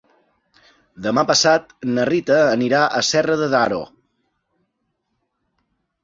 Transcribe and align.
Demà 1.07 1.23
passat 1.31 1.75
na 1.97 2.05
Rita 2.09 2.37
anirà 2.53 2.79
a 2.85 3.01
Serra 3.09 3.35
de 3.41 3.49
Daró. 3.51 3.81